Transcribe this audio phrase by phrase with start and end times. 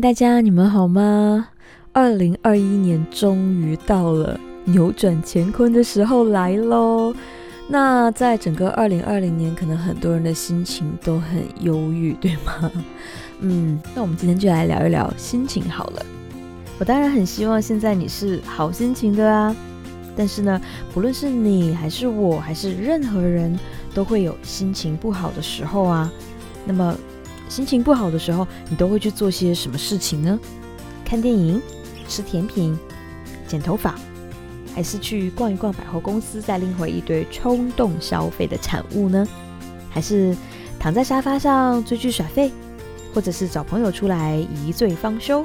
[0.00, 1.48] 大家，你们好吗？
[1.92, 7.12] 二零二一年终于到了扭转乾坤的时候来喽。
[7.66, 12.70] 那在整个二零二零年，可能很多人的心情都很忧郁，对吗？
[13.40, 16.06] 嗯，那我们今天就来聊一聊心情好了。
[16.78, 19.54] 我当然很希望现在你是好心情的啊。
[20.16, 20.60] 但是呢，
[20.94, 23.58] 不论是你还是我还是任何人，
[23.92, 26.12] 都会有心情不好的时候啊。
[26.64, 26.96] 那么
[27.48, 30.38] 心情不好的时候，你都会去做些什么事情呢？
[31.04, 31.60] 看电影、
[32.06, 32.78] 吃甜品、
[33.46, 33.94] 剪头发，
[34.74, 39.26] 还是去逛一逛百货公司，再拎回一堆冲动消费的产物呢？
[39.90, 40.36] 还是
[40.78, 42.52] 躺在沙发上追剧耍废，
[43.14, 45.44] 或者是找朋友出来一醉方休？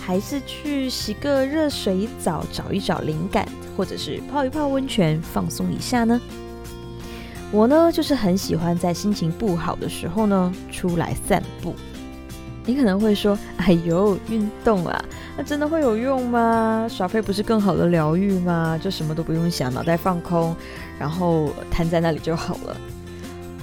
[0.00, 6.20] 还是去洗个热水澡，找一找灵感，或者是泡一泡温泉，放松一下呢？
[7.52, 11.74] 我呢，就是很喜欢在心情不好的时候呢，出来散步。
[12.64, 15.04] 你可能会说：“哎呦，运动啊，
[15.36, 16.86] 那真的会有用吗？
[16.90, 18.78] 耍废不是更好的疗愈吗？
[18.82, 20.54] 就什么都不用想，脑袋放空，
[20.98, 22.76] 然后瘫在那里就好了。”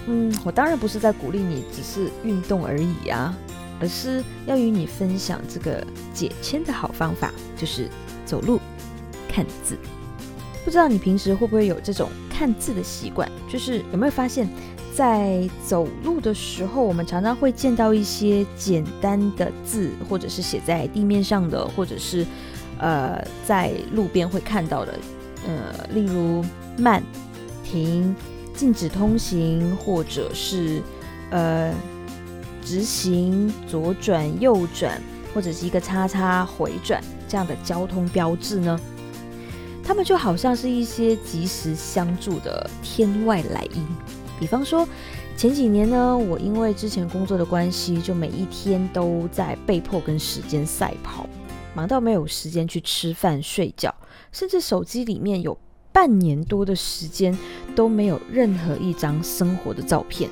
[0.08, 3.36] 嗯，我当然不是在鼓励你只是运动而已啊。
[3.82, 7.90] 而是要与你分享这个解签的好方法，就是
[8.24, 8.58] 走路
[9.28, 9.78] 看字。
[10.64, 13.30] 不知道你平时会不会有这种看字的习惯？
[13.50, 14.48] 就是有没有发现，
[14.96, 22.26] 在走路的时候，我们常常会见到一些简单的字，或者是写在地面上的，或者是
[22.80, 24.94] 呃在路边会看到的，
[25.46, 26.44] 呃，例如
[26.78, 27.04] 慢、
[27.64, 28.16] 停、
[28.54, 30.82] 禁止通行，或者是
[31.30, 31.74] 呃。
[32.66, 35.02] 直行、左转、右转，
[35.34, 38.80] 或者是一个叉叉回转这样的交通标志呢？
[39.84, 43.86] 他们就好像是一些及时相助的天外来音。
[44.40, 44.88] 比方说，
[45.36, 51.28] 前几年呢，我因为之前工作的关系，就每一天都在被迫跟时间赛跑，
[51.76, 53.94] 忙到没有时间去吃饭、睡觉，
[54.32, 55.58] 甚至手机里面有
[55.92, 57.38] 半年多的时间
[57.76, 60.30] 都没有任何一张生活的照片。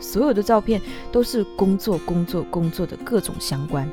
[0.00, 0.80] 所有的照片
[1.10, 3.88] 都是工作、工作、工作的各种相关。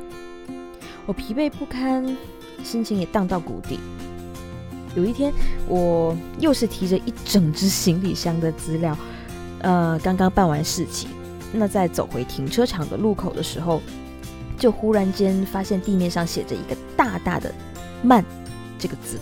[1.08, 2.16] 我疲惫不堪，
[2.64, 3.80] 心情也荡到谷底。
[4.96, 5.32] 有一天，
[5.68, 8.98] 我又是提着一整只行李箱的资料，
[9.60, 11.10] 呃，刚刚办完事情。
[11.54, 13.82] 那在走回停车场的路口的时候，
[14.58, 17.54] 就忽然间发现地面上写着一个大大的
[18.02, 18.24] “慢”
[18.80, 19.20] 这个字，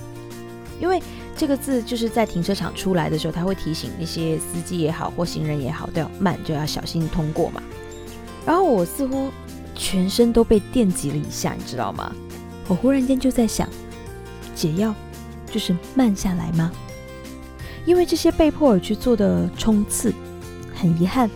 [0.79, 1.01] 因为。
[1.35, 7.61] 这个字就是在停车场出来的时候，他会提醒那些司机也好或行人也好都要慢，就要小心通过嘛。
[8.45, 9.31] 然后我似乎
[9.73, 12.13] 全身都被电击了一下，你知道吗？
[12.67, 13.67] 我忽然间就在想，
[14.53, 14.93] 解药
[15.53, 16.71] 就是慢下来吗？
[17.85, 20.11] 因为这些被迫而去做的冲刺，
[20.73, 21.29] 很遗憾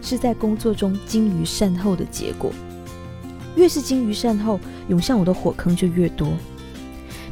[0.00, 2.52] 是在工作中精于善后的结果。
[3.56, 6.28] 越是精于善后，涌向我的火坑就越多。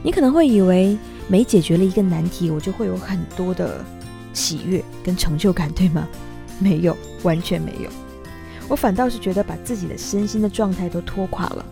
[0.03, 0.99] 你可能会以为。
[1.29, 3.83] 每解决了一个难题，我就会有很多的
[4.35, 6.07] 喜悦跟成就感，对吗？
[6.59, 7.89] 没有，完全没有。
[8.69, 11.65] 我反倒是觉得把自己的身心的状态都拖垮了，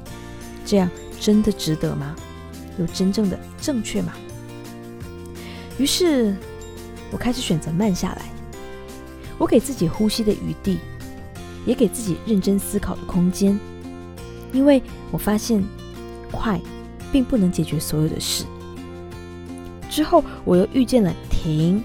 [0.65, 0.89] 这样
[1.19, 2.15] 真的值得吗？
[2.79, 4.13] 有真正的正确吗？
[5.81, 6.37] 于是，
[7.11, 8.27] 我开始选择慢下来，
[9.39, 10.79] 我给自己呼吸的余地，
[11.65, 13.59] 也给自己认真思考的空间，
[14.53, 15.65] 因为我发现，
[16.31, 16.61] 快
[17.11, 18.45] 并不能解决所有的事。
[19.89, 21.83] 之后，我又遇见了“停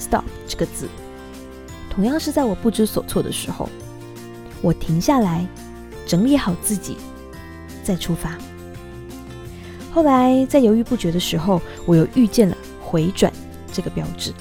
[0.00, 0.88] ”（stop） 这个字，
[1.90, 3.68] 同样是在我不知所措的时候，
[4.62, 5.46] 我停下来，
[6.06, 6.96] 整理好自己，
[7.84, 8.38] 再出发。
[9.92, 13.30] 后来，在犹豫不决的时候，我又遇见了“回转”
[13.70, 14.32] 这个标志，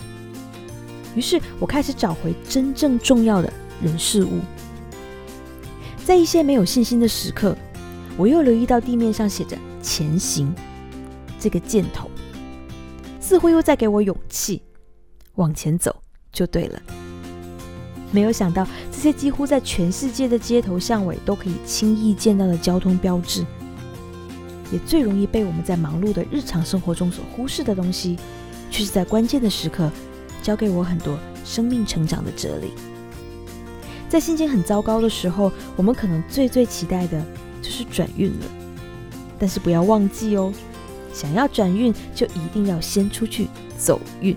[1.13, 3.51] 于是我开始找回真正重要的
[3.83, 4.39] 人事物。
[6.05, 7.55] 在一些没有信心的时刻，
[8.17, 10.55] 我又留意到地面上写着“前行”
[11.37, 12.09] 这个箭头。
[13.19, 14.61] 似乎又在给我勇气，
[15.35, 15.95] 往前走
[16.31, 16.81] 就对了。
[18.09, 23.45] 没有想到，这些几乎在全世界的街头巷尾都可以轻易见到的交通标志，
[24.71, 28.17] 也最容易被我们在忙碌的日常生活中所忽视的东西，
[28.69, 29.91] 却是在关键的时刻
[30.41, 32.71] 教给我很多生命成长的哲理。
[34.09, 37.23] 在心情很糟糕的时候，我们可能最最期待的
[37.61, 38.45] 就是转运了，
[39.37, 40.53] 但是不要忘记哦。
[41.13, 43.47] 想要转运，就一定要先出去
[43.77, 44.35] 走运。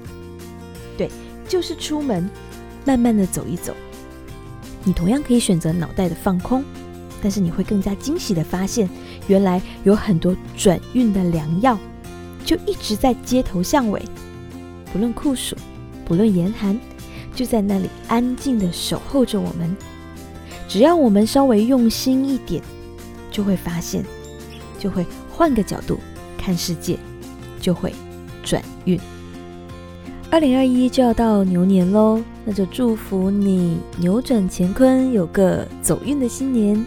[0.99, 1.09] 对，
[1.49, 2.29] 就是出门，
[2.85, 3.75] 慢慢的走一走。
[4.83, 6.65] 你同样可以选择脑袋的放空，
[7.25, 8.87] 但是你会更加惊喜的发现
[9.29, 11.79] 原来有很多转运的良药
[12.45, 14.03] 就一直在街头巷尾。
[14.93, 15.57] 不论酷暑
[16.05, 16.79] 不论严寒
[17.35, 19.75] 就在那里安静的守候着我们。
[20.69, 22.63] 只要我们稍微用心一点
[23.31, 24.05] 就会发现
[24.79, 25.99] 就会换个角度
[26.37, 26.99] 看世界
[27.59, 27.91] 就会
[28.43, 29.01] 转运。
[30.31, 36.85] 二零二一就要到牛年喽那就祝福你扭转乾坤有个走运的新年。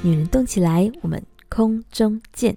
[0.00, 2.56] 女人动起来我们空中见。